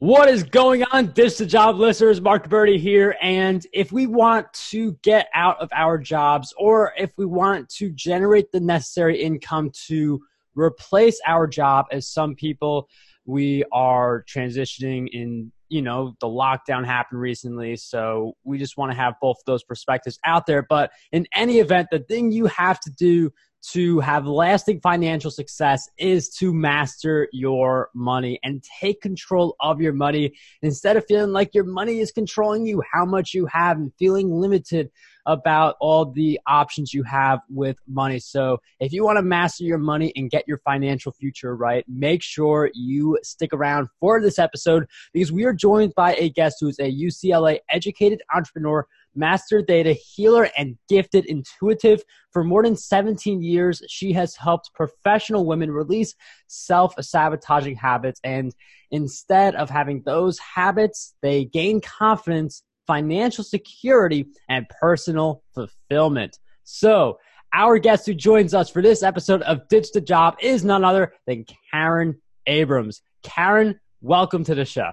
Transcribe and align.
What 0.00 0.30
is 0.30 0.44
going 0.44 0.82
on, 0.82 1.08
Ditch 1.12 1.36
the 1.36 1.44
Job 1.44 1.76
listeners? 1.76 2.22
Marc 2.22 2.48
Guberti 2.48 2.80
here. 2.80 3.16
And 3.20 3.66
if 3.70 3.92
we 3.92 4.06
want 4.06 4.50
to 4.70 4.92
get 5.02 5.28
out 5.34 5.60
of 5.60 5.68
our 5.74 5.98
jobs 5.98 6.54
or 6.56 6.94
if 6.96 7.12
we 7.18 7.26
want 7.26 7.68
to 7.74 7.90
generate 7.90 8.50
the 8.50 8.60
necessary 8.60 9.20
income 9.20 9.70
to 9.88 10.18
replace 10.54 11.20
our 11.26 11.46
job, 11.46 11.84
as 11.92 12.08
some 12.08 12.34
people 12.34 12.88
we 13.26 13.62
are 13.72 14.24
transitioning 14.24 15.06
in, 15.12 15.52
you 15.68 15.82
know, 15.82 16.14
the 16.20 16.26
lockdown 16.26 16.86
happened 16.86 17.20
recently. 17.20 17.76
So 17.76 18.32
we 18.42 18.56
just 18.56 18.78
want 18.78 18.92
to 18.92 18.96
have 18.96 19.16
both 19.20 19.36
those 19.44 19.62
perspectives 19.62 20.18
out 20.24 20.46
there. 20.46 20.62
But 20.62 20.92
in 21.12 21.26
any 21.34 21.58
event, 21.58 21.88
the 21.90 21.98
thing 21.98 22.32
you 22.32 22.46
have 22.46 22.80
to 22.80 22.90
do 22.90 23.30
to 23.62 24.00
have 24.00 24.26
lasting 24.26 24.80
financial 24.80 25.30
success 25.30 25.88
is 25.98 26.28
to 26.28 26.52
master 26.52 27.28
your 27.32 27.90
money 27.94 28.38
and 28.42 28.62
take 28.80 29.00
control 29.00 29.54
of 29.60 29.80
your 29.80 29.92
money 29.92 30.32
instead 30.62 30.96
of 30.96 31.04
feeling 31.06 31.32
like 31.32 31.54
your 31.54 31.64
money 31.64 32.00
is 32.00 32.10
controlling 32.10 32.66
you, 32.66 32.82
how 32.92 33.04
much 33.04 33.34
you 33.34 33.46
have, 33.46 33.76
and 33.76 33.92
feeling 33.98 34.32
limited 34.32 34.90
about 35.26 35.76
all 35.80 36.06
the 36.06 36.40
options 36.46 36.94
you 36.94 37.02
have 37.02 37.40
with 37.48 37.76
money. 37.86 38.18
So, 38.18 38.60
if 38.80 38.92
you 38.92 39.04
want 39.04 39.18
to 39.18 39.22
master 39.22 39.64
your 39.64 39.78
money 39.78 40.12
and 40.16 40.30
get 40.30 40.48
your 40.48 40.58
financial 40.58 41.12
future 41.12 41.54
right, 41.54 41.84
make 41.88 42.22
sure 42.22 42.70
you 42.74 43.18
stick 43.22 43.52
around 43.52 43.88
for 44.00 44.20
this 44.20 44.38
episode 44.38 44.86
because 45.12 45.30
we 45.30 45.44
are 45.44 45.52
joined 45.52 45.94
by 45.94 46.14
a 46.14 46.30
guest 46.30 46.56
who 46.60 46.68
is 46.68 46.78
a 46.78 46.90
UCLA 46.90 47.58
educated 47.70 48.22
entrepreneur 48.34 48.86
master 49.14 49.62
theta 49.62 49.92
healer 49.92 50.48
and 50.56 50.76
gifted 50.88 51.26
intuitive. 51.26 52.02
For 52.32 52.44
more 52.44 52.62
than 52.62 52.76
17 52.76 53.42
years, 53.42 53.82
she 53.88 54.12
has 54.12 54.36
helped 54.36 54.70
professional 54.74 55.46
women 55.46 55.70
release 55.70 56.14
self 56.46 56.94
sabotaging 57.00 57.76
habits. 57.76 58.20
And 58.24 58.54
instead 58.90 59.54
of 59.54 59.70
having 59.70 60.02
those 60.04 60.38
habits, 60.38 61.14
they 61.22 61.44
gain 61.44 61.80
confidence, 61.80 62.62
financial 62.86 63.44
security, 63.44 64.26
and 64.48 64.68
personal 64.80 65.42
fulfillment. 65.54 66.38
So, 66.64 67.18
our 67.52 67.78
guest 67.78 68.06
who 68.06 68.14
joins 68.14 68.54
us 68.54 68.70
for 68.70 68.80
this 68.80 69.02
episode 69.02 69.42
of 69.42 69.66
Ditch 69.68 69.88
the 69.92 70.00
Job 70.00 70.36
is 70.40 70.64
none 70.64 70.84
other 70.84 71.14
than 71.26 71.44
Karen 71.72 72.20
Abrams. 72.46 73.02
Karen, 73.24 73.80
welcome 74.00 74.44
to 74.44 74.54
the 74.54 74.64
show. 74.64 74.92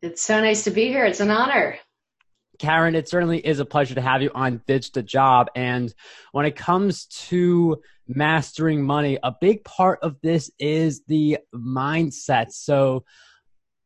It's 0.00 0.22
so 0.22 0.40
nice 0.40 0.64
to 0.64 0.70
be 0.70 0.88
here. 0.88 1.04
It's 1.04 1.20
an 1.20 1.30
honor. 1.30 1.78
Karen, 2.58 2.94
it 2.94 3.08
certainly 3.08 3.38
is 3.38 3.60
a 3.60 3.64
pleasure 3.64 3.94
to 3.94 4.00
have 4.00 4.22
you 4.22 4.30
on 4.34 4.62
Ditch 4.66 4.92
the 4.92 5.02
Job. 5.02 5.48
And 5.54 5.92
when 6.32 6.46
it 6.46 6.56
comes 6.56 7.06
to 7.28 7.80
mastering 8.06 8.82
money, 8.84 9.18
a 9.22 9.34
big 9.40 9.64
part 9.64 10.00
of 10.02 10.16
this 10.22 10.50
is 10.58 11.02
the 11.06 11.38
mindset. 11.54 12.52
So 12.52 13.04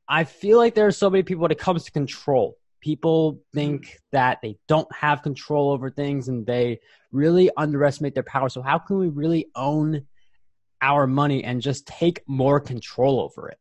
I 0.09 0.25
feel 0.25 0.59
like 0.59 0.75
there 0.75 0.87
are 0.87 0.92
so 0.92 1.11
many 1.11 1.23
people 1.23 1.42
when 1.42 1.51
it 1.51 1.59
comes 1.59 1.84
to 1.84 1.92
control. 1.92 2.56
People 2.81 3.41
think 3.55 3.87
mm-hmm. 3.87 3.97
that 4.12 4.39
they 4.42 4.59
don't 4.69 4.92
have 4.95 5.23
control 5.23 5.70
over 5.70 5.91
things 5.91 6.29
and 6.29 6.45
they 6.45 6.81
really 7.12 7.51
underestimate 7.57 8.14
their 8.14 8.23
power. 8.23 8.48
So, 8.48 8.62
how 8.62 8.79
can 8.79 8.98
we 8.98 9.09
really 9.09 9.47
own 9.55 10.07
our 10.81 11.07
money 11.07 11.45
and 11.45 11.62
just 11.62 11.86
take 11.86 12.23
more 12.27 12.59
control 12.59 13.20
over 13.20 13.48
it? 13.48 13.59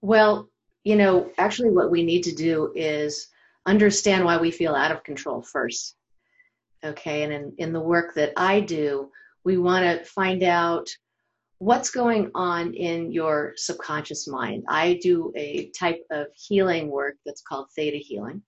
Well, 0.00 0.50
you 0.82 0.96
know, 0.96 1.30
actually, 1.38 1.70
what 1.70 1.90
we 1.90 2.02
need 2.02 2.22
to 2.24 2.34
do 2.34 2.72
is 2.74 3.28
understand 3.66 4.24
why 4.24 4.38
we 4.38 4.50
feel 4.50 4.74
out 4.74 4.92
of 4.92 5.04
control 5.04 5.42
first. 5.42 5.96
Okay, 6.84 7.22
and 7.24 7.32
in, 7.32 7.54
in 7.58 7.72
the 7.72 7.80
work 7.80 8.14
that 8.14 8.32
I 8.36 8.60
do, 8.60 9.10
we 9.44 9.58
want 9.58 9.84
to 9.84 10.04
find 10.04 10.42
out 10.42 10.88
what's 11.58 11.90
going 11.90 12.30
on 12.34 12.74
in 12.74 13.10
your 13.10 13.54
subconscious 13.56 14.28
mind. 14.28 14.64
I 14.68 14.98
do 15.02 15.32
a 15.34 15.70
type 15.70 16.04
of 16.10 16.26
healing 16.34 16.90
work 16.90 17.16
that's 17.24 17.42
called 17.42 17.68
theta 17.74 17.96
healing. 17.96 18.42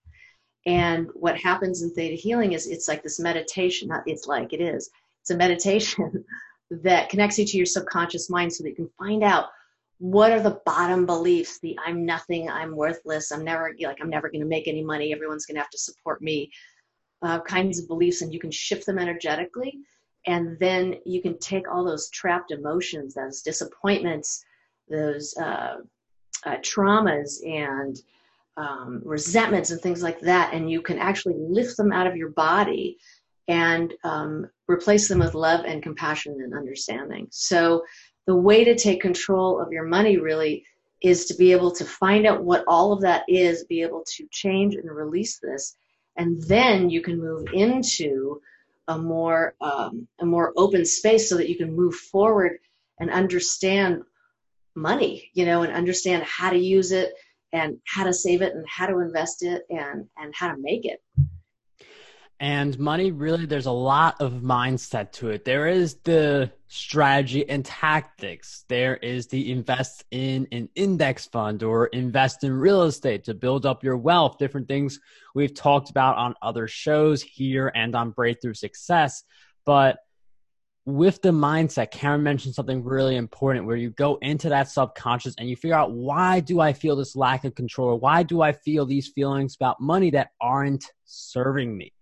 And 0.66 1.08
what 1.14 1.38
happens 1.38 1.82
in 1.82 1.94
theta 1.94 2.16
healing 2.16 2.52
is 2.52 2.66
it's 2.66 2.88
like 2.88 3.02
this 3.02 3.18
meditation, 3.18 3.88
not 3.88 4.02
it's 4.06 4.26
like 4.26 4.52
it 4.52 4.60
is. 4.60 4.90
It's 5.22 5.30
a 5.30 5.36
meditation 5.44 6.24
that 6.70 7.08
connects 7.08 7.38
you 7.38 7.46
to 7.46 7.56
your 7.56 7.66
subconscious 7.66 8.28
mind 8.28 8.52
so 8.52 8.62
that 8.62 8.70
you 8.70 8.76
can 8.76 8.90
find 8.98 9.24
out 9.24 9.46
what 9.98 10.32
are 10.32 10.40
the 10.40 10.60
bottom 10.64 11.06
beliefs? 11.06 11.58
The 11.58 11.78
i'm 11.84 12.06
nothing 12.06 12.48
i'm 12.48 12.76
worthless 12.76 13.32
i'm 13.32 13.44
never 13.44 13.74
like 13.80 13.98
i'm 14.00 14.10
never 14.10 14.30
going 14.30 14.40
to 14.40 14.46
make 14.46 14.68
any 14.68 14.82
money 14.82 15.12
everyone's 15.12 15.46
going 15.46 15.56
to 15.56 15.60
have 15.60 15.70
to 15.70 15.78
support 15.78 16.22
me 16.22 16.50
uh, 17.22 17.40
kinds 17.40 17.80
of 17.80 17.88
beliefs 17.88 18.22
and 18.22 18.32
you 18.32 18.38
can 18.38 18.50
shift 18.50 18.86
them 18.86 18.98
energetically 18.98 19.78
and 20.26 20.58
then 20.58 20.94
you 21.04 21.20
can 21.20 21.36
take 21.38 21.68
all 21.68 21.84
those 21.84 22.10
trapped 22.10 22.52
emotions 22.52 23.14
those 23.14 23.42
disappointments 23.42 24.44
those 24.88 25.36
uh, 25.38 25.76
uh, 26.46 26.56
traumas 26.58 27.44
and 27.44 28.00
um, 28.56 29.00
resentments 29.04 29.70
and 29.70 29.80
things 29.80 30.02
like 30.02 30.20
that 30.20 30.54
and 30.54 30.70
you 30.70 30.80
can 30.80 30.98
actually 30.98 31.34
lift 31.36 31.76
them 31.76 31.92
out 31.92 32.06
of 32.06 32.16
your 32.16 32.30
body 32.30 32.98
and 33.48 33.94
um, 34.04 34.46
replace 34.68 35.08
them 35.08 35.18
with 35.18 35.34
love 35.34 35.64
and 35.64 35.82
compassion 35.82 36.40
and 36.42 36.54
understanding. 36.54 37.26
So 37.30 37.82
the 38.28 38.36
way 38.36 38.62
to 38.62 38.76
take 38.76 39.00
control 39.00 39.58
of 39.58 39.72
your 39.72 39.86
money 39.86 40.18
really 40.18 40.62
is 41.02 41.24
to 41.24 41.34
be 41.36 41.50
able 41.50 41.70
to 41.70 41.84
find 41.86 42.26
out 42.26 42.44
what 42.44 42.62
all 42.68 42.92
of 42.92 43.00
that 43.00 43.22
is, 43.26 43.64
be 43.64 43.80
able 43.80 44.04
to 44.16 44.28
change 44.30 44.74
and 44.74 44.90
release 44.90 45.38
this, 45.38 45.74
and 46.16 46.42
then 46.42 46.90
you 46.90 47.00
can 47.00 47.18
move 47.18 47.46
into 47.54 48.38
a 48.88 48.98
more 48.98 49.54
um, 49.62 50.06
a 50.20 50.26
more 50.26 50.52
open 50.58 50.84
space 50.84 51.26
so 51.26 51.38
that 51.38 51.48
you 51.48 51.56
can 51.56 51.74
move 51.74 51.94
forward 51.94 52.58
and 53.00 53.10
understand 53.10 54.02
money, 54.74 55.30
you 55.32 55.46
know, 55.46 55.62
and 55.62 55.72
understand 55.72 56.22
how 56.24 56.50
to 56.50 56.58
use 56.58 56.92
it 56.92 57.14
and 57.54 57.78
how 57.86 58.04
to 58.04 58.12
save 58.12 58.42
it 58.42 58.52
and 58.54 58.66
how 58.68 58.86
to 58.86 58.98
invest 58.98 59.42
it 59.42 59.62
and 59.70 60.06
and 60.18 60.34
how 60.34 60.52
to 60.52 60.60
make 60.60 60.84
it. 60.84 61.02
And 62.40 62.78
money, 62.78 63.10
really, 63.10 63.46
there's 63.46 63.66
a 63.66 63.72
lot 63.72 64.20
of 64.20 64.34
mindset 64.34 65.10
to 65.12 65.30
it. 65.30 65.44
There 65.44 65.66
is 65.66 65.96
the 66.04 66.52
strategy 66.68 67.48
and 67.48 67.64
tactics. 67.64 68.64
There 68.68 68.96
is 68.96 69.26
the 69.26 69.50
invest 69.50 70.04
in 70.12 70.46
an 70.52 70.68
index 70.76 71.26
fund 71.26 71.64
or 71.64 71.86
invest 71.86 72.44
in 72.44 72.52
real 72.52 72.82
estate 72.82 73.24
to 73.24 73.34
build 73.34 73.66
up 73.66 73.82
your 73.82 73.96
wealth, 73.96 74.38
different 74.38 74.68
things 74.68 75.00
we've 75.34 75.54
talked 75.54 75.90
about 75.90 76.16
on 76.16 76.36
other 76.40 76.68
shows 76.68 77.22
here 77.22 77.72
and 77.74 77.96
on 77.96 78.12
Breakthrough 78.12 78.54
Success. 78.54 79.24
But 79.66 79.98
with 80.84 81.20
the 81.20 81.32
mindset, 81.32 81.90
Karen 81.90 82.22
mentioned 82.22 82.54
something 82.54 82.84
really 82.84 83.16
important 83.16 83.66
where 83.66 83.76
you 83.76 83.90
go 83.90 84.16
into 84.22 84.48
that 84.50 84.70
subconscious 84.70 85.34
and 85.38 85.48
you 85.48 85.56
figure 85.56 85.76
out 85.76 85.90
why 85.90 86.38
do 86.38 86.60
I 86.60 86.72
feel 86.72 86.94
this 86.94 87.16
lack 87.16 87.44
of 87.44 87.56
control? 87.56 87.98
Why 87.98 88.22
do 88.22 88.42
I 88.42 88.52
feel 88.52 88.86
these 88.86 89.08
feelings 89.08 89.56
about 89.56 89.80
money 89.80 90.10
that 90.10 90.30
aren't 90.40 90.84
serving 91.04 91.76
me? 91.76 91.92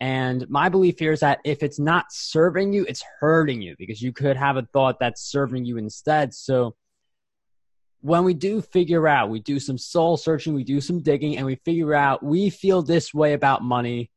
And 0.00 0.48
my 0.48 0.70
belief 0.70 0.98
here 0.98 1.12
is 1.12 1.20
that 1.20 1.40
if 1.44 1.62
it's 1.62 1.78
not 1.78 2.06
serving 2.10 2.72
you, 2.72 2.86
it's 2.88 3.04
hurting 3.20 3.60
you 3.60 3.76
because 3.78 4.00
you 4.00 4.12
could 4.12 4.36
have 4.36 4.56
a 4.56 4.66
thought 4.72 4.98
that's 4.98 5.22
serving 5.22 5.66
you 5.66 5.76
instead. 5.76 6.32
So 6.32 6.74
when 8.00 8.24
we 8.24 8.32
do 8.32 8.62
figure 8.62 9.06
out, 9.06 9.28
we 9.28 9.40
do 9.40 9.60
some 9.60 9.76
soul 9.76 10.16
searching, 10.16 10.54
we 10.54 10.64
do 10.64 10.80
some 10.80 11.00
digging, 11.00 11.36
and 11.36 11.44
we 11.44 11.56
figure 11.56 11.94
out 11.94 12.22
we 12.22 12.48
feel 12.48 12.80
this 12.80 13.12
way 13.12 13.34
about 13.34 13.62
money. 13.62 14.10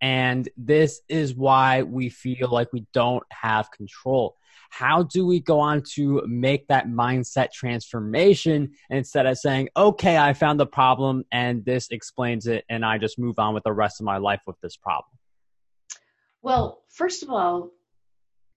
And 0.00 0.48
this 0.56 1.00
is 1.08 1.34
why 1.34 1.82
we 1.82 2.08
feel 2.08 2.48
like 2.48 2.72
we 2.72 2.86
don't 2.92 3.24
have 3.30 3.70
control. 3.70 4.36
How 4.70 5.02
do 5.02 5.26
we 5.26 5.40
go 5.40 5.60
on 5.60 5.82
to 5.94 6.22
make 6.26 6.68
that 6.68 6.88
mindset 6.88 7.52
transformation 7.52 8.72
instead 8.90 9.26
of 9.26 9.38
saying, 9.38 9.68
okay, 9.76 10.16
I 10.16 10.32
found 10.32 10.60
the 10.60 10.66
problem 10.66 11.24
and 11.32 11.64
this 11.64 11.88
explains 11.90 12.46
it, 12.46 12.64
and 12.68 12.84
I 12.84 12.98
just 12.98 13.18
move 13.18 13.38
on 13.38 13.54
with 13.54 13.64
the 13.64 13.72
rest 13.72 14.00
of 14.00 14.04
my 14.04 14.18
life 14.18 14.40
with 14.46 14.56
this 14.60 14.76
problem? 14.76 15.10
Well, 16.42 16.82
first 16.88 17.22
of 17.22 17.30
all, 17.30 17.72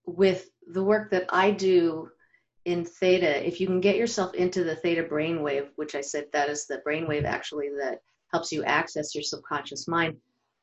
with 0.05 0.49
the 0.67 0.83
work 0.83 1.11
that 1.11 1.25
I 1.29 1.51
do 1.51 2.09
in 2.65 2.85
theta, 2.85 3.45
if 3.45 3.59
you 3.59 3.67
can 3.67 3.81
get 3.81 3.97
yourself 3.97 4.35
into 4.35 4.63
the 4.63 4.75
theta 4.75 5.03
brainwave, 5.03 5.69
which 5.75 5.95
I 5.95 6.01
said 6.01 6.25
that 6.33 6.49
is 6.49 6.67
the 6.67 6.81
brainwave 6.87 7.25
actually 7.25 7.69
that 7.79 7.99
helps 8.31 8.51
you 8.51 8.63
access 8.63 9.15
your 9.15 9.23
subconscious 9.23 9.87
mind, 9.87 10.17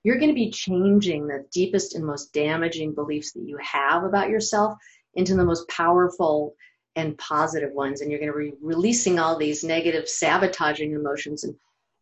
you're 0.05 0.19
going 0.19 0.31
to 0.31 0.35
be 0.35 0.51
changing 0.51 1.27
the 1.27 1.45
deepest 1.53 1.95
and 1.95 2.07
most 2.07 2.33
damaging 2.33 2.95
beliefs 2.95 3.33
that 3.33 3.43
you 3.45 3.59
have 3.61 4.05
about 4.05 4.31
yourself 4.31 4.75
into 5.19 5.35
the 5.35 5.45
most 5.45 5.69
powerful 5.69 6.55
and 6.97 7.19
positive 7.19 7.73
ones. 7.73 8.01
And 8.01 8.11
you're 8.11 8.21
going 8.21 8.33
to 8.33 8.39
be 8.39 8.57
releasing 8.63 9.19
all 9.19 9.37
these 9.37 9.63
negative 9.63 10.09
sabotaging 10.09 10.93
emotions 10.93 11.45
and 11.45 11.55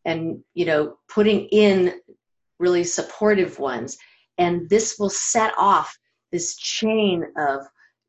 and 0.04 0.44
you 0.54 0.64
know 0.64 0.98
putting 1.08 1.46
in 1.46 1.94
really 2.58 2.84
supportive 2.84 3.58
ones. 3.58 3.98
And 4.38 4.68
this 4.68 4.96
will 4.98 5.10
set 5.10 5.52
off 5.58 5.98
this 6.30 6.56
chain 6.56 7.24
of 7.36 7.62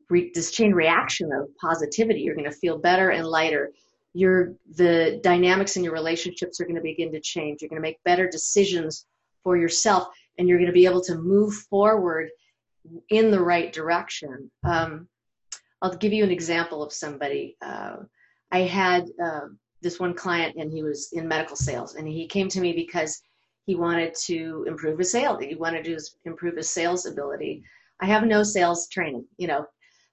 re, 0.09 0.31
this 0.36 0.51
chain 0.51 0.74
reaction 0.74 1.31
of 1.31 1.48
positivity. 1.59 2.21
You're 2.21 2.36
going 2.36 2.51
to 2.51 2.62
feel 2.63 2.77
better 2.77 3.09
and 3.09 3.25
lighter. 3.25 3.71
Your 4.13 4.54
the 4.75 5.19
dynamics 5.24 5.77
in 5.77 5.83
your 5.83 5.94
relationships 5.94 6.59
are 6.59 6.65
going 6.65 6.75
to 6.75 6.81
begin 6.81 7.12
to 7.13 7.21
change. 7.21 7.62
You're 7.62 7.69
going 7.69 7.81
to 7.81 7.88
make 7.88 8.04
better 8.04 8.30
decisions 8.30 9.06
for 9.44 9.56
yourself 9.57 10.09
and 10.38 10.48
you're 10.48 10.57
going 10.57 10.68
to 10.68 10.74
be 10.74 10.86
able 10.86 11.04
to 11.04 11.15
move 11.15 11.54
forward 11.54 12.30
in 13.10 13.31
the 13.31 13.42
right 13.42 13.72
direction. 13.72 14.51
Um, 14.63 15.07
I'll 15.81 15.95
give 15.95 16.13
you 16.13 16.24
an 16.24 16.31
example 16.31 16.84
of 16.84 16.92
somebody. 16.92 17.56
Uh, 17.62 17.98
I 18.51 18.60
had 18.60 19.06
uh, 19.24 19.48
this 19.81 20.00
one 20.00 20.13
client, 20.13 20.56
and 20.57 20.72
he 20.72 20.84
was 20.84 21.10
in 21.13 21.28
medical 21.28 21.56
sales, 21.56 21.95
and 21.95 22.07
he 22.07 22.28
came 22.28 22.48
to 22.50 22.62
me 22.62 22.74
because 22.74 23.22
he 23.66 23.75
wanted 23.75 24.16
to 24.25 24.66
improve 24.68 24.98
his 24.98 25.12
sales. 25.12 25.44
He 25.44 25.56
wanted 25.56 25.84
to 25.86 25.98
improve 26.25 26.56
his 26.56 26.69
sales 26.69 27.06
ability. 27.06 27.63
I 28.00 28.06
have 28.06 28.24
no 28.24 28.44
sales 28.44 28.88
training, 28.88 29.25
you 29.38 29.48
know, 29.48 29.66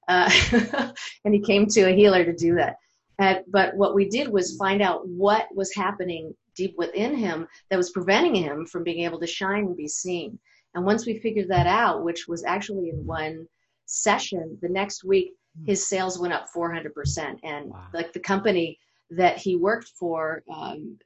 uh, 0.08 0.30
and 1.24 1.34
he 1.34 1.40
came 1.40 1.66
to 1.66 1.82
a 1.82 1.94
healer 1.94 2.24
to 2.24 2.34
do 2.34 2.56
that. 2.56 3.44
But 3.48 3.76
what 3.76 3.94
we 3.94 4.08
did 4.08 4.28
was 4.28 4.56
find 4.56 4.82
out 4.82 5.06
what 5.06 5.46
was 5.54 5.74
happening 5.74 6.34
deep 6.56 6.74
within 6.76 7.16
him 7.16 7.46
that 7.70 7.76
was 7.76 7.90
preventing 7.90 8.34
him 8.34 8.66
from 8.66 8.84
being 8.84 9.04
able 9.04 9.20
to 9.20 9.26
shine 9.26 9.66
and 9.66 9.76
be 9.76 9.88
seen. 9.88 10.38
And 10.74 10.84
once 10.84 11.06
we 11.06 11.18
figured 11.18 11.48
that 11.48 11.66
out, 11.66 12.04
which 12.04 12.26
was 12.28 12.44
actually 12.44 12.90
in 12.90 13.06
one 13.06 13.46
session, 13.86 14.58
the 14.62 14.68
next 14.68 15.04
week 15.04 15.34
hmm. 15.58 15.66
his 15.66 15.86
sales 15.86 16.18
went 16.18 16.32
up 16.32 16.46
400%. 16.54 17.38
And 17.42 17.70
wow. 17.70 17.86
like 17.92 18.12
the 18.12 18.20
company 18.20 18.78
that 19.10 19.38
he 19.38 19.56
worked 19.56 19.88
for 19.98 20.42
um, 20.52 20.98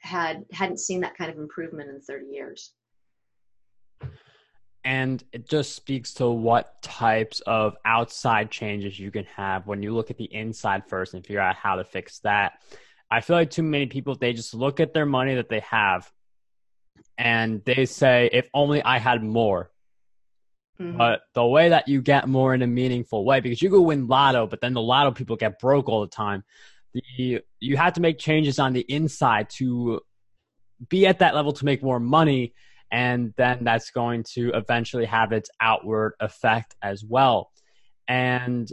had 0.00 0.44
hadn't 0.52 0.78
seen 0.78 1.00
that 1.00 1.16
kind 1.16 1.30
of 1.30 1.38
improvement 1.38 1.90
in 1.90 2.00
30 2.00 2.26
years 2.26 2.72
and 4.86 5.24
it 5.32 5.48
just 5.48 5.74
speaks 5.74 6.14
to 6.14 6.28
what 6.28 6.80
types 6.80 7.40
of 7.40 7.76
outside 7.84 8.52
changes 8.52 9.00
you 9.00 9.10
can 9.10 9.24
have 9.24 9.66
when 9.66 9.82
you 9.82 9.92
look 9.92 10.12
at 10.12 10.16
the 10.16 10.32
inside 10.32 10.86
first 10.86 11.12
and 11.12 11.26
figure 11.26 11.40
out 11.40 11.56
how 11.56 11.74
to 11.74 11.84
fix 11.84 12.20
that 12.20 12.62
i 13.10 13.20
feel 13.20 13.36
like 13.36 13.50
too 13.50 13.64
many 13.64 13.86
people 13.86 14.14
they 14.14 14.32
just 14.32 14.54
look 14.54 14.78
at 14.78 14.94
their 14.94 15.04
money 15.04 15.34
that 15.34 15.48
they 15.48 15.60
have 15.60 16.10
and 17.18 17.62
they 17.64 17.86
say 17.86 18.28
if 18.32 18.48
only 18.54 18.82
i 18.82 18.98
had 18.98 19.22
more 19.22 19.70
mm-hmm. 20.80 20.96
but 20.96 21.20
the 21.34 21.44
way 21.44 21.70
that 21.70 21.88
you 21.88 22.02
get 22.02 22.28
more 22.28 22.54
in 22.54 22.62
a 22.62 22.66
meaningful 22.66 23.24
way 23.24 23.40
because 23.40 23.60
you 23.62 23.68
go 23.68 23.80
win 23.80 24.06
lotto 24.06 24.46
but 24.46 24.60
then 24.60 24.74
the 24.74 24.80
lotto 24.80 25.10
people 25.10 25.36
get 25.36 25.58
broke 25.58 25.88
all 25.88 26.00
the 26.00 26.06
time 26.06 26.44
the 26.94 27.40
you 27.60 27.76
have 27.76 27.94
to 27.94 28.00
make 28.00 28.18
changes 28.18 28.58
on 28.58 28.72
the 28.72 28.80
inside 28.80 29.48
to 29.50 30.00
be 30.88 31.06
at 31.06 31.20
that 31.20 31.34
level 31.34 31.52
to 31.52 31.64
make 31.64 31.82
more 31.82 32.00
money 32.00 32.54
and 32.90 33.34
then 33.36 33.64
that's 33.64 33.90
going 33.90 34.22
to 34.22 34.50
eventually 34.54 35.06
have 35.06 35.32
its 35.32 35.50
outward 35.60 36.14
effect 36.20 36.74
as 36.82 37.04
well 37.04 37.50
and 38.08 38.72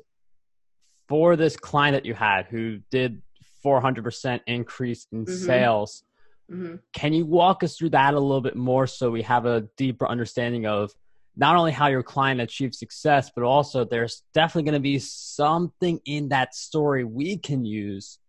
for 1.08 1.36
this 1.36 1.58
client 1.58 1.96
that 1.96 2.06
you 2.06 2.14
had 2.14 2.46
who 2.46 2.80
did 2.92 3.22
400% 3.66 4.42
increase 4.48 5.08
in 5.12 5.26
mm-hmm. 5.26 5.34
sales 5.34 6.04
mm-hmm. 6.52 6.76
can 6.94 7.14
you 7.14 7.26
walk 7.26 7.64
us 7.64 7.78
through 7.78 7.90
that 7.90 8.14
a 8.14 8.20
little 8.20 8.42
bit 8.42 8.56
more 8.56 8.88
so 8.88 9.10
we 9.10 9.22
have 9.22 9.46
a 9.46 9.62
deeper 9.78 10.08
understanding 10.08 10.66
of 10.66 10.94
not 11.36 11.56
only 11.56 11.72
how 11.72 11.88
your 11.88 12.04
client 12.04 12.42
achieved 12.42 12.76
success, 12.76 13.32
but 13.36 13.44
also 13.44 13.84
there's 13.84 14.24
definitely 14.34 14.64
going 14.64 14.74
to 14.74 14.80
be 14.80 15.00
something 15.00 16.00
in 16.06 16.30
that 16.30 16.54
story 16.54 17.04
we 17.04 17.38
can 17.38 17.66
use 17.66 18.20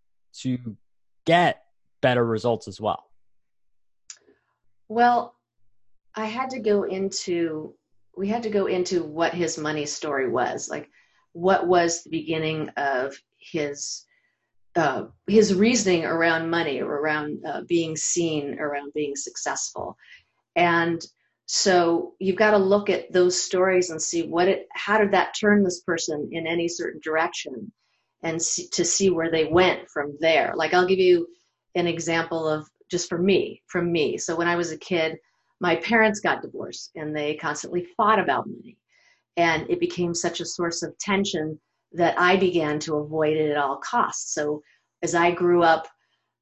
to 0.40 0.58
get 1.26 1.64
better 2.00 2.24
results 2.24 2.66
as 2.66 2.80
well. 2.80 3.04
Well, 4.88 5.34
I 6.14 6.26
had 6.26 6.50
to 6.50 6.60
go 6.60 6.84
into 6.84 7.74
we 8.16 8.28
had 8.28 8.44
to 8.44 8.50
go 8.50 8.66
into 8.66 9.02
what 9.02 9.34
his 9.34 9.58
money 9.58 9.84
story 9.84 10.30
was. 10.30 10.68
Like 10.68 10.88
what 11.32 11.66
was 11.66 12.04
the 12.04 12.10
beginning 12.10 12.68
of 12.76 13.16
his 13.38 14.04
uh, 14.76 15.04
his 15.26 15.54
reasoning 15.54 16.04
around 16.04 16.50
money, 16.50 16.80
or 16.80 16.92
around 16.92 17.44
uh, 17.46 17.62
being 17.68 17.96
seen, 17.96 18.58
around 18.58 18.92
being 18.94 19.16
successful, 19.16 19.96
and 20.56 21.04
so 21.46 22.14
you've 22.18 22.36
got 22.36 22.52
to 22.52 22.58
look 22.58 22.88
at 22.88 23.12
those 23.12 23.40
stories 23.40 23.90
and 23.90 24.00
see 24.00 24.22
what 24.22 24.48
it 24.48 24.66
how 24.72 24.98
did 24.98 25.12
that 25.12 25.34
turn 25.38 25.62
this 25.62 25.80
person 25.80 26.30
in 26.32 26.46
any 26.46 26.68
certain 26.68 27.00
direction? 27.04 27.70
And 28.22 28.40
see, 28.40 28.68
to 28.72 28.84
see 28.84 29.10
where 29.10 29.30
they 29.30 29.44
went 29.44 29.90
from 29.90 30.16
there. 30.20 30.54
Like 30.56 30.72
i'll 30.72 30.86
give 30.86 30.98
you 30.98 31.26
an 31.74 31.86
example 31.86 32.48
of 32.48 32.66
just 32.90 33.08
for 33.08 33.18
me 33.18 33.62
from 33.66 33.92
me. 33.92 34.16
So 34.16 34.36
when 34.36 34.48
i 34.48 34.56
was 34.56 34.72
a 34.72 34.78
kid 34.78 35.18
my 35.60 35.76
parents 35.76 36.20
got 36.20 36.42
divorced 36.42 36.90
and 36.94 37.14
they 37.14 37.34
constantly 37.36 37.86
fought 37.96 38.18
about 38.18 38.46
money. 38.46 38.76
And 39.36 39.68
it 39.70 39.80
became 39.80 40.14
such 40.14 40.40
a 40.40 40.46
source 40.46 40.82
of 40.82 40.96
tension 40.98 41.58
that 41.94 42.18
i 42.18 42.36
began 42.36 42.78
to 42.78 42.96
avoid 42.96 43.36
it 43.36 43.50
at 43.50 43.56
all 43.56 43.76
costs. 43.78 44.34
So 44.34 44.62
as 45.02 45.14
i 45.14 45.30
grew 45.30 45.62
up 45.62 45.86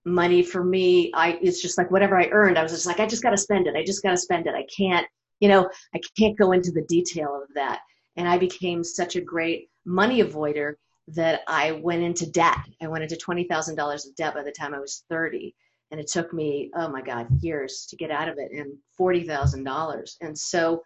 money 0.04 0.42
for 0.42 0.64
me 0.64 1.12
i 1.14 1.38
it's 1.42 1.62
just 1.62 1.78
like 1.78 1.90
whatever 1.90 2.18
i 2.18 2.28
earned 2.30 2.58
i 2.58 2.62
was 2.62 2.72
just 2.72 2.86
like 2.86 2.98
i 2.98 3.06
just 3.06 3.22
got 3.22 3.30
to 3.30 3.36
spend 3.36 3.68
it 3.68 3.76
i 3.76 3.84
just 3.84 4.02
got 4.02 4.10
to 4.10 4.16
spend 4.16 4.46
it. 4.48 4.54
I 4.54 4.66
can't 4.76 5.06
you 5.40 5.48
know 5.48 5.68
i 5.94 6.00
can't 6.18 6.38
go 6.38 6.52
into 6.52 6.72
the 6.72 6.84
detail 6.88 7.40
of 7.40 7.48
that. 7.54 7.80
And 8.16 8.28
i 8.28 8.36
became 8.38 8.82
such 8.82 9.16
a 9.16 9.20
great 9.20 9.68
money 9.84 10.22
avoider 10.22 10.74
that 11.08 11.40
i 11.48 11.72
went 11.72 12.02
into 12.02 12.30
debt. 12.30 12.58
I 12.80 12.86
went 12.88 13.04
into 13.04 13.16
$20000 13.16 14.06
of 14.06 14.14
debt 14.16 14.34
by 14.34 14.42
the 14.42 14.52
time 14.52 14.74
i 14.74 14.80
was 14.80 15.04
30 15.08 15.54
and 15.90 16.00
it 16.00 16.08
took 16.08 16.32
me 16.32 16.70
oh 16.74 16.88
my 16.88 17.02
god 17.02 17.28
years 17.40 17.86
to 17.90 17.96
get 17.96 18.10
out 18.10 18.28
of 18.28 18.38
it 18.38 18.50
and 18.50 18.76
$40000 18.98 20.16
and 20.20 20.36
so 20.36 20.82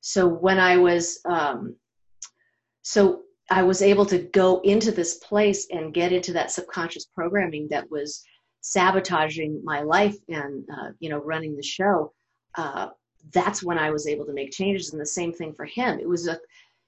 so 0.00 0.28
when 0.28 0.58
i 0.60 0.76
was 0.76 1.18
um 1.24 1.74
so 2.82 3.22
i 3.50 3.62
was 3.62 3.82
able 3.82 4.06
to 4.06 4.18
go 4.18 4.60
into 4.60 4.90
this 4.90 5.18
place 5.18 5.66
and 5.70 5.94
get 5.94 6.12
into 6.12 6.32
that 6.32 6.50
subconscious 6.50 7.06
programming 7.06 7.68
that 7.68 7.90
was 7.90 8.24
sabotaging 8.60 9.60
my 9.62 9.82
life 9.82 10.16
and 10.28 10.64
uh, 10.72 10.90
you 11.00 11.10
know 11.10 11.18
running 11.18 11.54
the 11.54 11.62
show 11.62 12.12
uh, 12.56 12.88
that's 13.32 13.62
when 13.62 13.78
i 13.78 13.90
was 13.90 14.06
able 14.06 14.26
to 14.26 14.32
make 14.32 14.52
changes. 14.52 14.92
And 14.92 15.00
the 15.00 15.06
same 15.06 15.32
thing 15.32 15.54
for 15.54 15.64
him. 15.64 15.98
It 15.98 16.08
was 16.08 16.28
a 16.28 16.38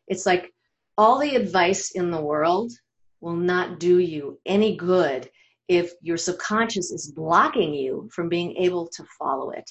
it's 0.09 0.27
like 0.27 0.53
all 0.99 1.19
the 1.19 1.35
advice 1.35 1.91
in 1.93 2.11
the 2.11 2.21
world 2.21 2.73
will 3.21 3.37
not 3.37 3.81
do 3.81 3.99
you 3.99 4.39
any 4.47 4.77
good 4.77 5.29
if 5.69 5.93
your 6.01 6.17
subconscious 6.17 6.91
is 6.91 7.11
blocking 7.11 7.75
you 7.75 8.09
from 8.13 8.29
being 8.29 8.57
able 8.57 8.87
to 8.87 9.05
follow 9.19 9.51
it. 9.51 9.71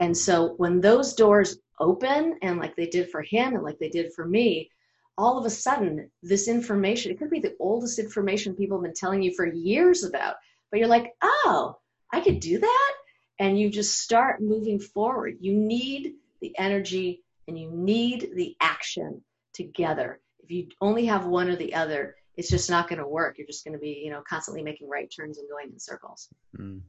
And 0.00 0.16
so 0.16 0.54
when 0.56 0.80
those 0.80 1.14
doors 1.14 1.58
open 1.80 2.38
and 2.42 2.58
like 2.58 2.74
they 2.76 2.86
did 2.86 3.10
for 3.10 3.22
him 3.22 3.54
and 3.54 3.62
like 3.62 3.78
they 3.78 3.90
did 3.90 4.12
for 4.14 4.26
me 4.26 4.70
all 5.18 5.36
of 5.36 5.44
a 5.44 5.50
sudden 5.50 6.10
this 6.22 6.48
information 6.48 7.12
it 7.12 7.18
could 7.18 7.30
be 7.30 7.40
the 7.40 7.56
oldest 7.60 7.98
information 7.98 8.54
people 8.54 8.78
have 8.78 8.84
been 8.84 8.94
telling 8.94 9.22
you 9.22 9.34
for 9.34 9.44
years 9.46 10.04
about 10.04 10.36
but 10.70 10.78
you're 10.80 10.88
like, 10.88 11.14
oh, 11.22 11.78
I 12.12 12.20
could 12.20 12.40
do 12.40 12.58
that. 12.58 12.92
And 13.38 13.58
you 13.58 13.70
just 13.70 14.00
start 14.00 14.40
moving 14.42 14.80
forward. 14.80 15.38
You 15.40 15.54
need 15.54 16.14
the 16.40 16.56
energy 16.58 17.22
and 17.46 17.58
you 17.58 17.70
need 17.70 18.30
the 18.34 18.56
action 18.60 19.22
together. 19.54 20.20
If 20.40 20.50
you 20.50 20.68
only 20.80 21.06
have 21.06 21.26
one 21.26 21.48
or 21.48 21.56
the 21.56 21.74
other, 21.74 22.16
it's 22.36 22.50
just 22.50 22.70
not 22.70 22.88
going 22.88 23.00
to 23.00 23.06
work. 23.06 23.38
You're 23.38 23.46
just 23.46 23.64
going 23.64 23.74
to 23.74 23.78
be, 23.78 24.02
you 24.04 24.10
know, 24.10 24.22
constantly 24.28 24.62
making 24.62 24.88
right 24.88 25.12
turns 25.14 25.38
and 25.38 25.48
going 25.48 25.70
in 25.72 25.78
circles. 25.78 26.28
Mm. 26.58 26.80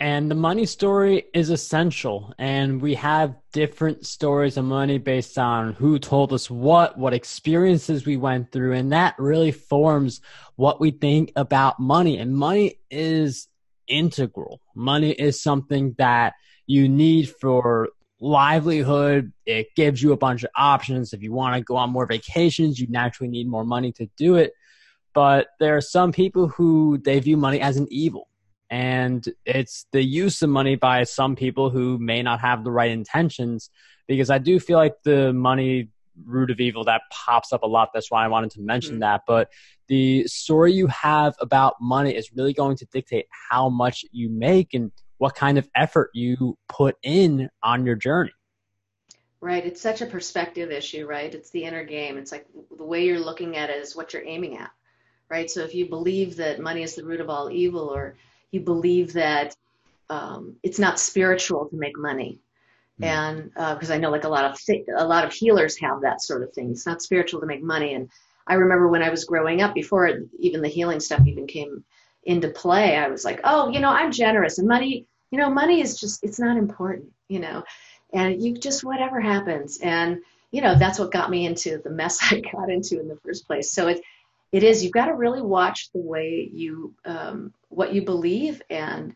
And 0.00 0.30
the 0.30 0.34
money 0.34 0.64
story 0.64 1.24
is 1.34 1.50
essential. 1.50 2.32
And 2.38 2.80
we 2.80 2.94
have 2.94 3.36
different 3.52 4.06
stories 4.06 4.56
of 4.56 4.64
money 4.64 4.96
based 4.96 5.36
on 5.36 5.74
who 5.74 5.98
told 5.98 6.32
us 6.32 6.50
what, 6.50 6.96
what 6.96 7.12
experiences 7.12 8.06
we 8.06 8.16
went 8.16 8.50
through. 8.50 8.72
And 8.72 8.92
that 8.92 9.14
really 9.18 9.52
forms 9.52 10.22
what 10.56 10.80
we 10.80 10.90
think 10.90 11.32
about 11.36 11.78
money. 11.78 12.16
And 12.16 12.34
money 12.34 12.78
is 12.90 13.48
integral. 13.88 14.62
Money 14.74 15.10
is 15.10 15.42
something 15.42 15.94
that 15.98 16.32
you 16.66 16.88
need 16.88 17.28
for 17.28 17.90
livelihood. 18.20 19.34
It 19.44 19.66
gives 19.76 20.02
you 20.02 20.12
a 20.12 20.16
bunch 20.16 20.44
of 20.44 20.50
options. 20.56 21.12
If 21.12 21.22
you 21.22 21.34
want 21.34 21.56
to 21.56 21.62
go 21.62 21.76
on 21.76 21.90
more 21.90 22.06
vacations, 22.06 22.80
you 22.80 22.86
naturally 22.88 23.30
need 23.30 23.48
more 23.48 23.66
money 23.66 23.92
to 23.92 24.08
do 24.16 24.36
it. 24.36 24.54
But 25.12 25.48
there 25.58 25.76
are 25.76 25.82
some 25.82 26.10
people 26.10 26.48
who 26.48 26.96
they 27.04 27.20
view 27.20 27.36
money 27.36 27.60
as 27.60 27.76
an 27.76 27.86
evil 27.90 28.29
and 28.70 29.28
it's 29.44 29.86
the 29.92 30.02
use 30.02 30.42
of 30.42 30.48
money 30.48 30.76
by 30.76 31.02
some 31.02 31.36
people 31.36 31.70
who 31.70 31.98
may 31.98 32.22
not 32.22 32.40
have 32.40 32.64
the 32.64 32.70
right 32.70 32.90
intentions 32.90 33.70
because 34.06 34.30
i 34.30 34.38
do 34.38 34.58
feel 34.60 34.78
like 34.78 34.94
the 35.04 35.32
money 35.32 35.88
root 36.24 36.50
of 36.50 36.60
evil 36.60 36.84
that 36.84 37.02
pops 37.10 37.52
up 37.52 37.62
a 37.62 37.66
lot. 37.66 37.90
That's 37.92 38.10
why 38.10 38.24
i 38.24 38.28
wanted 38.28 38.50
to 38.52 38.60
mention 38.60 38.94
mm-hmm. 38.94 39.00
that. 39.00 39.22
But 39.26 39.50
the 39.88 40.26
story 40.26 40.72
you 40.72 40.86
have 40.88 41.34
about 41.40 41.76
money 41.80 42.14
is 42.14 42.32
really 42.34 42.52
going 42.52 42.76
to 42.78 42.86
dictate 42.86 43.26
how 43.50 43.68
much 43.68 44.04
you 44.12 44.28
make 44.30 44.74
and 44.74 44.92
what 45.18 45.34
kind 45.34 45.58
of 45.58 45.68
effort 45.74 46.10
you 46.14 46.56
put 46.68 46.96
in 47.02 47.50
on 47.62 47.84
your 47.84 47.96
journey. 47.96 48.32
Right. 49.40 49.64
It's 49.64 49.80
such 49.80 50.00
a 50.02 50.06
perspective 50.06 50.70
issue 50.70 51.06
right? 51.06 51.34
It's 51.34 51.50
the 51.50 51.64
inner 51.64 51.84
game. 51.84 52.18
It's 52.18 52.32
like 52.32 52.46
the 52.76 52.84
way 52.84 53.04
you're 53.06 53.20
looking 53.20 53.56
at 53.56 53.70
it 53.70 53.78
is 53.78 53.96
what 53.96 54.12
you're 54.12 54.26
aiming 54.26 54.58
at 54.58 54.70
right? 55.28 55.48
So 55.48 55.60
if 55.60 55.76
you 55.76 55.88
believe 55.88 56.36
that 56.36 56.58
money 56.58 56.82
is 56.82 56.96
the 56.96 57.04
root 57.04 57.20
of 57.20 57.30
all 57.30 57.50
evil 57.52 57.94
or 57.94 58.16
you 58.50 58.60
believe 58.60 59.12
that 59.14 59.54
um, 60.08 60.56
it's 60.62 60.78
not 60.78 60.98
spiritual 60.98 61.68
to 61.68 61.76
make 61.76 61.96
money. 61.96 62.40
Mm. 63.00 63.06
and 63.06 63.44
because 63.74 63.90
uh, 63.90 63.94
i 63.94 63.98
know 63.98 64.10
like 64.10 64.24
a 64.24 64.28
lot 64.28 64.44
of 64.44 64.58
a 64.98 65.06
lot 65.06 65.24
of 65.24 65.32
healers 65.32 65.78
have 65.78 66.02
that 66.02 66.20
sort 66.22 66.42
of 66.42 66.52
thing. 66.52 66.70
It's 66.70 66.86
not 66.86 67.00
spiritual 67.00 67.40
to 67.40 67.46
make 67.46 67.62
money. 67.62 67.94
And 67.94 68.10
i 68.46 68.54
remember 68.54 68.88
when 68.88 69.02
i 69.02 69.10
was 69.10 69.24
growing 69.24 69.62
up 69.62 69.74
before 69.74 70.10
even 70.38 70.60
the 70.60 70.68
healing 70.68 71.00
stuff 71.00 71.26
even 71.26 71.46
came 71.46 71.84
into 72.24 72.48
play 72.48 72.96
i 72.96 73.08
was 73.08 73.24
like 73.24 73.40
oh 73.44 73.70
you 73.70 73.80
know 73.80 73.88
i'm 73.88 74.12
generous 74.12 74.58
and 74.58 74.68
money 74.68 75.06
you 75.30 75.38
know 75.38 75.48
money 75.48 75.80
is 75.80 75.98
just 75.98 76.22
it's 76.22 76.38
not 76.38 76.58
important 76.58 77.10
you 77.30 77.38
know. 77.38 77.62
And 78.12 78.42
you 78.42 78.54
just 78.58 78.84
whatever 78.84 79.20
happens. 79.20 79.78
And 79.82 80.18
you 80.50 80.60
know 80.60 80.74
that's 80.74 80.98
what 80.98 81.12
got 81.12 81.30
me 81.30 81.46
into 81.46 81.78
the 81.78 81.90
mess 81.90 82.18
i 82.32 82.40
got 82.40 82.68
into 82.68 83.00
in 83.00 83.08
the 83.08 83.16
first 83.24 83.46
place. 83.46 83.72
So 83.72 83.88
it's 83.88 84.00
it 84.52 84.62
is 84.62 84.82
you've 84.82 84.92
got 84.92 85.06
to 85.06 85.14
really 85.14 85.42
watch 85.42 85.90
the 85.92 86.00
way 86.00 86.50
you 86.52 86.94
um, 87.04 87.52
what 87.68 87.94
you 87.94 88.02
believe 88.02 88.62
and 88.68 89.14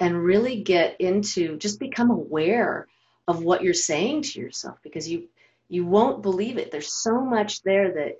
and 0.00 0.22
really 0.22 0.62
get 0.62 1.00
into 1.00 1.56
just 1.58 1.78
become 1.78 2.10
aware 2.10 2.88
of 3.28 3.42
what 3.44 3.62
you're 3.62 3.74
saying 3.74 4.22
to 4.22 4.40
yourself 4.40 4.78
because 4.82 5.08
you 5.08 5.28
you 5.68 5.86
won't 5.86 6.22
believe 6.22 6.58
it. 6.58 6.70
There's 6.70 6.92
so 6.92 7.20
much 7.20 7.62
there 7.62 7.92
that 7.94 8.18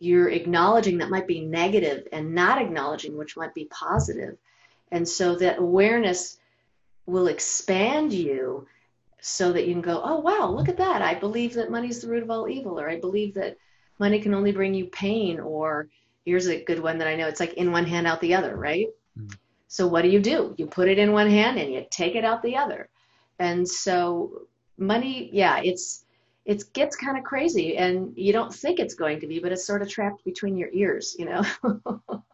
you're 0.00 0.30
acknowledging 0.30 0.98
that 0.98 1.10
might 1.10 1.26
be 1.26 1.44
negative 1.44 2.08
and 2.12 2.34
not 2.34 2.60
acknowledging 2.60 3.16
which 3.16 3.36
might 3.36 3.54
be 3.54 3.66
positive. 3.66 4.36
And 4.90 5.08
so 5.08 5.36
that 5.36 5.58
awareness 5.58 6.38
will 7.06 7.28
expand 7.28 8.12
you 8.12 8.66
so 9.20 9.52
that 9.52 9.66
you 9.66 9.74
can 9.74 9.82
go 9.82 10.00
oh 10.04 10.20
wow 10.20 10.48
look 10.50 10.68
at 10.68 10.76
that. 10.78 11.02
I 11.02 11.14
believe 11.14 11.54
that 11.54 11.70
money's 11.70 12.00
the 12.00 12.08
root 12.08 12.22
of 12.22 12.30
all 12.30 12.48
evil 12.48 12.78
or 12.78 12.88
i 12.88 12.98
believe 12.98 13.34
that 13.34 13.56
money 13.98 14.20
can 14.20 14.34
only 14.34 14.52
bring 14.52 14.74
you 14.74 14.86
pain 14.86 15.40
or 15.40 15.88
here's 16.24 16.46
a 16.48 16.62
good 16.64 16.80
one 16.80 16.98
that 16.98 17.08
i 17.08 17.16
know 17.16 17.28
it's 17.28 17.40
like 17.40 17.54
in 17.54 17.72
one 17.72 17.86
hand 17.86 18.06
out 18.06 18.20
the 18.20 18.34
other 18.34 18.56
right? 18.56 18.86
Mm-hmm. 19.18 19.34
so 19.66 19.86
what 19.86 20.02
do 20.02 20.08
you 20.08 20.20
do? 20.20 20.54
You 20.56 20.66
put 20.66 20.88
it 20.88 20.98
in 20.98 21.12
one 21.12 21.28
hand 21.28 21.58
and 21.58 21.72
you 21.72 21.84
take 21.90 22.14
it 22.14 22.24
out 22.24 22.42
the 22.42 22.56
other. 22.56 22.88
And 23.40 23.68
so 23.68 24.42
money 24.78 25.28
yeah 25.32 25.60
it's 25.62 26.04
it 26.44 26.72
gets 26.72 26.96
kind 26.96 27.18
of 27.18 27.24
crazy 27.24 27.76
and 27.76 28.12
you 28.16 28.32
don't 28.32 28.54
think 28.54 28.78
it's 28.78 28.94
going 28.94 29.20
to 29.20 29.26
be 29.26 29.38
but 29.40 29.52
it's 29.52 29.66
sort 29.66 29.82
of 29.82 29.88
trapped 29.88 30.24
between 30.24 30.56
your 30.56 30.70
ears 30.72 31.16
you 31.18 31.24
know? 31.26 31.44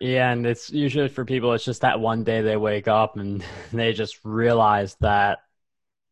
Yeah 0.00 0.30
and 0.30 0.46
it's 0.46 0.70
usually 0.70 1.08
for 1.08 1.24
people 1.24 1.52
it's 1.52 1.64
just 1.64 1.80
that 1.80 1.98
one 1.98 2.22
day 2.22 2.40
they 2.40 2.56
wake 2.56 2.86
up 2.86 3.16
and 3.16 3.44
they 3.72 3.92
just 3.92 4.20
realize 4.24 4.96
that 5.00 5.40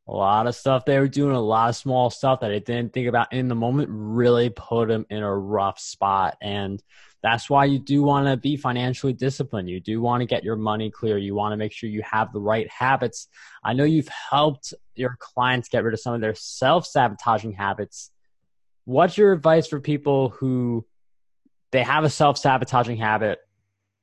a 0.08 0.12
lot 0.12 0.46
of 0.46 0.54
stuff 0.54 0.84
they 0.84 0.98
were 0.98 1.08
doing, 1.08 1.34
a 1.34 1.40
lot 1.40 1.68
of 1.68 1.76
small 1.76 2.10
stuff 2.10 2.40
that 2.40 2.48
they 2.48 2.60
didn't 2.60 2.92
think 2.92 3.08
about 3.08 3.32
in 3.32 3.48
the 3.48 3.54
moment 3.54 3.88
really 3.90 4.50
put 4.50 4.88
them 4.88 5.04
in 5.10 5.22
a 5.22 5.36
rough 5.36 5.80
spot. 5.80 6.36
And 6.40 6.80
that's 7.22 7.50
why 7.50 7.64
you 7.64 7.80
do 7.80 8.04
want 8.04 8.28
to 8.28 8.36
be 8.36 8.56
financially 8.56 9.12
disciplined. 9.12 9.68
You 9.68 9.80
do 9.80 10.00
want 10.00 10.20
to 10.20 10.26
get 10.26 10.44
your 10.44 10.54
money 10.54 10.92
clear. 10.92 11.18
You 11.18 11.34
want 11.34 11.52
to 11.52 11.56
make 11.56 11.72
sure 11.72 11.90
you 11.90 12.02
have 12.02 12.32
the 12.32 12.40
right 12.40 12.70
habits. 12.70 13.26
I 13.64 13.72
know 13.72 13.82
you've 13.82 14.08
helped 14.08 14.74
your 14.94 15.16
clients 15.18 15.68
get 15.68 15.82
rid 15.82 15.92
of 15.92 16.00
some 16.00 16.14
of 16.14 16.20
their 16.20 16.36
self 16.36 16.86
sabotaging 16.86 17.52
habits. 17.54 18.12
What's 18.84 19.18
your 19.18 19.32
advice 19.32 19.66
for 19.66 19.80
people 19.80 20.28
who 20.28 20.86
they 21.72 21.82
have 21.82 22.04
a 22.04 22.10
self 22.10 22.38
sabotaging 22.38 22.98
habit? 22.98 23.40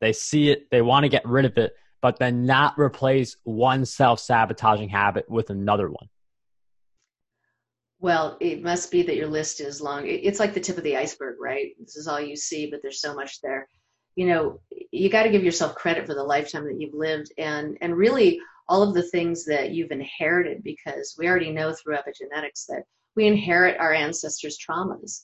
They 0.02 0.12
see 0.12 0.50
it, 0.50 0.70
they 0.70 0.82
want 0.82 1.06
to 1.06 1.10
get 1.10 1.26
rid 1.26 1.46
of 1.46 1.58
it, 1.58 1.74
but 2.04 2.20
then 2.20 2.46
not 2.46 2.78
replace 2.78 3.38
one 3.46 3.86
self 3.86 4.20
sabotaging 4.20 4.90
habit 4.90 5.28
with 5.30 5.50
another 5.50 5.90
one? 5.90 6.10
Well, 8.00 8.38
it 8.42 8.62
must 8.62 8.92
be 8.92 9.04
that 9.04 9.16
your 9.16 9.30
list 9.30 9.62
is 9.62 9.82
long. 9.82 10.06
It's 10.06 10.40
like 10.40 10.54
the 10.54 10.60
tip 10.60 10.78
of 10.78 10.84
the 10.84 10.98
iceberg, 10.98 11.38
right? 11.40 11.72
This 11.80 11.96
is 11.96 12.10
all 12.10 12.20
you 12.20 12.36
see, 12.36 12.70
but 12.70 12.82
there's 12.82 13.00
so 13.00 13.16
much 13.16 13.40
there. 13.42 13.70
You 14.18 14.28
know, 14.28 14.60
you 14.92 15.10
got 15.10 15.24
to 15.24 15.30
give 15.30 15.46
yourself 15.46 15.76
credit 15.76 16.06
for 16.06 16.14
the 16.14 16.22
lifetime 16.22 16.66
that 16.66 16.80
you've 16.80 16.94
lived 16.94 17.32
and 17.38 17.78
and 17.80 17.96
really 17.96 18.38
all 18.68 18.84
of 18.84 18.94
the 18.94 19.10
things 19.10 19.46
that 19.46 19.72
you've 19.72 19.92
inherited 19.92 20.62
because 20.62 21.16
we 21.18 21.28
already 21.28 21.52
know 21.52 21.74
through 21.74 21.96
epigenetics 21.96 22.66
that 22.68 22.84
we 23.16 23.28
inherit 23.28 23.80
our 23.80 23.94
ancestors' 23.94 24.58
traumas 24.58 25.22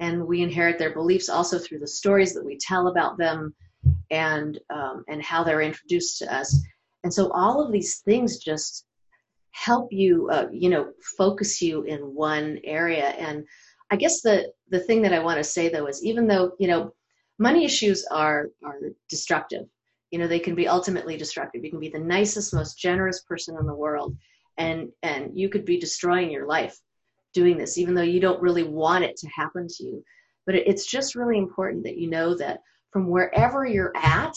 and 0.00 0.26
we 0.26 0.42
inherit 0.42 0.78
their 0.78 0.94
beliefs 0.94 1.28
also 1.28 1.58
through 1.58 1.80
the 1.80 1.86
stories 1.86 2.32
that 2.32 2.44
we 2.44 2.56
tell 2.58 2.88
about 2.88 3.18
them 3.18 3.54
and 4.10 4.58
um, 4.70 5.04
and 5.08 5.22
how 5.22 5.44
they're 5.44 5.62
introduced 5.62 6.18
to 6.18 6.34
us. 6.34 6.60
And 7.02 7.12
so 7.12 7.30
all 7.32 7.64
of 7.64 7.72
these 7.72 7.98
things 7.98 8.38
just 8.38 8.86
help 9.50 9.92
you, 9.92 10.28
uh, 10.30 10.48
you 10.52 10.68
know, 10.68 10.92
focus 11.16 11.62
you 11.62 11.82
in 11.82 12.00
one 12.00 12.58
area. 12.64 13.08
And 13.08 13.44
I 13.90 13.96
guess 13.96 14.20
the 14.22 14.52
the 14.70 14.80
thing 14.80 15.02
that 15.02 15.12
I 15.12 15.20
want 15.20 15.38
to 15.38 15.44
say 15.44 15.68
though 15.68 15.86
is 15.86 16.04
even 16.04 16.26
though 16.26 16.52
you 16.58 16.68
know 16.68 16.94
money 17.38 17.64
issues 17.64 18.06
are 18.10 18.48
are 18.64 18.78
destructive, 19.08 19.66
you 20.10 20.18
know, 20.18 20.28
they 20.28 20.38
can 20.38 20.54
be 20.54 20.68
ultimately 20.68 21.16
destructive. 21.16 21.64
You 21.64 21.70
can 21.70 21.80
be 21.80 21.88
the 21.88 21.98
nicest, 21.98 22.54
most 22.54 22.78
generous 22.78 23.22
person 23.22 23.56
in 23.58 23.66
the 23.66 23.74
world, 23.74 24.16
and 24.56 24.88
and 25.02 25.36
you 25.38 25.48
could 25.48 25.64
be 25.64 25.78
destroying 25.78 26.30
your 26.30 26.46
life 26.46 26.78
doing 27.32 27.58
this, 27.58 27.78
even 27.78 27.94
though 27.94 28.02
you 28.02 28.20
don't 28.20 28.40
really 28.40 28.62
want 28.62 29.04
it 29.04 29.16
to 29.16 29.28
happen 29.28 29.66
to 29.68 29.84
you. 29.84 30.04
But 30.46 30.54
it's 30.54 30.86
just 30.86 31.16
really 31.16 31.38
important 31.38 31.82
that 31.84 31.98
you 31.98 32.08
know 32.08 32.36
that 32.36 32.60
from 32.94 33.08
wherever 33.08 33.66
you're 33.66 33.92
at 33.96 34.36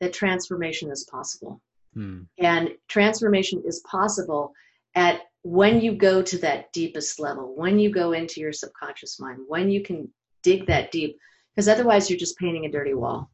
that 0.00 0.12
transformation 0.12 0.90
is 0.90 1.04
possible. 1.08 1.62
Hmm. 1.94 2.22
And 2.40 2.70
transformation 2.88 3.62
is 3.64 3.84
possible 3.88 4.52
at 4.96 5.20
when 5.42 5.80
you 5.80 5.94
go 5.94 6.20
to 6.20 6.38
that 6.38 6.72
deepest 6.72 7.20
level, 7.20 7.54
when 7.56 7.78
you 7.78 7.90
go 7.90 8.10
into 8.10 8.40
your 8.40 8.52
subconscious 8.52 9.20
mind, 9.20 9.38
when 9.46 9.70
you 9.70 9.80
can 9.80 10.12
dig 10.42 10.66
that 10.66 10.90
deep, 10.90 11.16
because 11.54 11.68
otherwise 11.68 12.10
you're 12.10 12.18
just 12.18 12.36
painting 12.36 12.64
a 12.64 12.70
dirty 12.70 12.94
wall. 12.94 13.30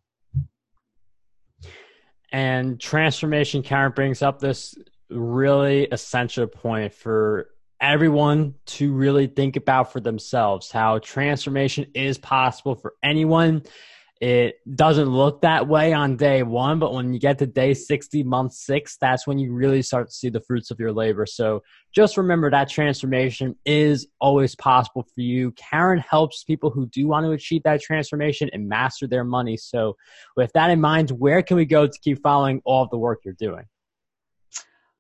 And 2.31 2.79
transformation, 2.79 3.63
Karen 3.63 3.93
brings 3.93 4.21
up 4.21 4.41
this 4.41 4.75
really 5.09 5.87
essential 5.87 6.47
point 6.47 6.93
for 6.93 7.49
everyone 7.81 8.57
to 8.67 8.93
really 8.93 9.27
think 9.27 9.57
about 9.57 9.91
for 9.91 10.01
themselves 10.01 10.71
how 10.71 10.99
transformation 10.99 11.87
is 11.95 12.19
possible 12.19 12.75
for 12.75 12.93
anyone 13.03 13.63
it 14.21 14.57
doesn't 14.77 15.09
look 15.09 15.41
that 15.41 15.67
way 15.67 15.95
on 15.95 16.17
day 16.17 16.43
one, 16.43 16.79
but 16.79 16.93
when 16.93 17.15
you 17.15 17.19
get 17.19 17.39
to 17.39 17.47
day 17.47 17.73
60, 17.73 18.23
month 18.23 18.53
six, 18.53 18.99
that's 19.01 19.27
when 19.27 19.39
you 19.39 19.55
really 19.55 19.81
start 19.81 20.09
to 20.09 20.15
see 20.15 20.29
the 20.29 20.43
fruits 20.43 20.71
of 20.71 20.79
your 20.79 20.93
labor. 20.93 21.25
So 21.25 21.63
just 21.95 22.19
remember 22.19 22.51
that 22.51 22.69
transformation 22.69 23.57
is 23.65 24.09
always 24.21 24.55
possible 24.55 25.05
for 25.05 25.23
you. 25.23 25.53
Karen 25.53 26.01
helps 26.01 26.45
people 26.45 26.69
who 26.69 26.87
do 26.89 27.07
want 27.07 27.25
to 27.25 27.33
achieve 27.33 27.63
that 27.63 27.81
transformation 27.81 28.51
and 28.53 28.69
master 28.69 29.07
their 29.07 29.25
money. 29.25 29.57
So 29.57 29.97
with 30.37 30.53
that 30.53 30.69
in 30.69 30.83
mind, 30.83 31.11
where 31.13 31.43
can 31.43 31.57
we 31.57 31.65
go 31.65 31.87
to 31.87 31.99
keep 32.01 32.23
following 32.23 32.61
all 32.67 32.85
of 32.85 32.91
the 32.91 32.99
work 32.99 33.21
you're 33.25 33.35
doing? 33.35 33.65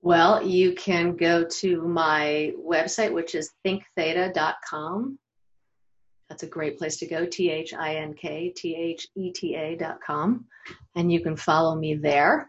Well, 0.00 0.42
you 0.42 0.72
can 0.72 1.16
go 1.16 1.44
to 1.44 1.82
my 1.82 2.54
website, 2.58 3.12
which 3.12 3.34
is 3.34 3.50
thinktheta.com 3.66 5.18
that's 6.30 6.44
a 6.44 6.46
great 6.46 6.78
place 6.78 6.96
to 6.98 7.06
go, 7.06 7.26
T 7.26 7.50
H 7.50 7.74
I 7.74 7.96
N 7.96 8.14
K 8.14 8.50
T 8.56 8.76
H 8.76 9.08
E 9.16 9.32
T 9.32 9.56
A 9.56 9.76
dot 9.76 9.98
com. 10.00 10.46
And 10.94 11.12
you 11.12 11.20
can 11.20 11.36
follow 11.36 11.74
me 11.74 11.94
there. 11.94 12.48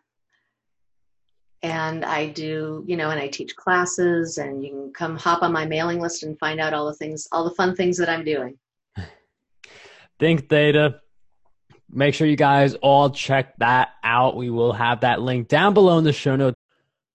And 1.63 2.05
I 2.05 2.27
do, 2.27 2.83
you 2.87 2.95
know, 2.95 3.09
and 3.09 3.19
I 3.19 3.27
teach 3.27 3.55
classes, 3.55 4.37
and 4.37 4.63
you 4.63 4.69
can 4.69 4.93
come 4.93 5.17
hop 5.17 5.41
on 5.41 5.51
my 5.51 5.65
mailing 5.65 5.99
list 5.99 6.23
and 6.23 6.37
find 6.39 6.59
out 6.59 6.73
all 6.73 6.85
the 6.85 6.93
things, 6.93 7.27
all 7.31 7.43
the 7.43 7.55
fun 7.55 7.75
things 7.75 7.97
that 7.97 8.07
I'm 8.07 8.23
doing. 8.23 8.57
Think 10.19 10.47
Theta. 10.47 11.01
Make 11.89 12.13
sure 12.13 12.27
you 12.27 12.37
guys 12.37 12.75
all 12.75 13.09
check 13.09 13.57
that 13.57 13.89
out. 14.03 14.35
We 14.35 14.49
will 14.49 14.73
have 14.73 15.01
that 15.01 15.21
link 15.21 15.47
down 15.47 15.73
below 15.73 15.97
in 15.97 16.03
the 16.03 16.13
show 16.13 16.35
notes. 16.35 16.57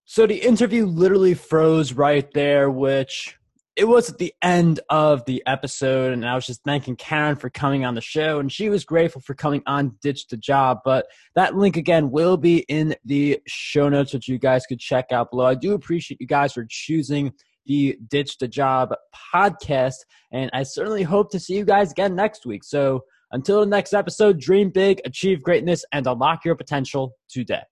So 0.04 0.26
the 0.26 0.36
interview 0.36 0.84
literally 0.86 1.34
froze 1.34 1.92
right 1.92 2.30
there, 2.34 2.70
which 2.70 3.38
it 3.76 3.86
was 3.86 4.08
at 4.08 4.16
the 4.16 4.32
end 4.42 4.80
of 4.88 5.24
the 5.26 5.42
episode, 5.46 6.14
and 6.14 6.26
I 6.26 6.34
was 6.34 6.46
just 6.46 6.64
thanking 6.64 6.96
Karen 6.96 7.36
for 7.36 7.50
coming 7.50 7.84
on 7.84 7.94
the 7.94 8.00
show, 8.00 8.38
and 8.38 8.50
she 8.50 8.70
was 8.70 8.86
grateful 8.86 9.20
for 9.20 9.34
coming 9.34 9.62
on 9.66 9.98
Ditch 10.00 10.28
the 10.28 10.38
Job. 10.38 10.78
But 10.82 11.06
that 11.34 11.56
link 11.56 11.76
again 11.76 12.10
will 12.10 12.38
be 12.38 12.60
in 12.68 12.96
the 13.04 13.38
show 13.46 13.90
notes, 13.90 14.14
which 14.14 14.28
you 14.28 14.38
guys 14.38 14.64
could 14.64 14.80
check 14.80 15.12
out 15.12 15.30
below. 15.30 15.44
I 15.44 15.54
do 15.54 15.74
appreciate 15.74 16.20
you 16.22 16.26
guys 16.26 16.54
for 16.54 16.66
choosing 16.68 17.34
the 17.66 17.98
Ditch 18.08 18.38
the 18.38 18.48
Job 18.48 18.94
podcast, 19.34 19.96
and 20.32 20.50
I 20.54 20.62
certainly 20.62 21.02
hope 21.02 21.30
to 21.32 21.38
see 21.38 21.54
you 21.54 21.66
guys 21.66 21.90
again 21.90 22.16
next 22.16 22.46
week. 22.46 22.64
So 22.64 23.04
until 23.32 23.60
the 23.60 23.66
next 23.66 23.92
episode, 23.92 24.40
dream 24.40 24.70
big, 24.70 25.02
achieve 25.04 25.42
greatness, 25.42 25.84
and 25.92 26.06
unlock 26.06 26.46
your 26.46 26.54
potential 26.54 27.12
today. 27.28 27.62